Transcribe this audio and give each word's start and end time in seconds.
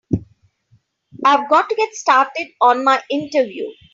I've 1.23 1.47
got 1.47 1.69
to 1.69 1.75
get 1.75 1.93
started 1.93 2.47
on 2.59 2.83
my 2.83 3.03
interview. 3.11 3.67